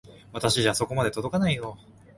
[0.33, 1.77] 私じゃそこまで届かないよ。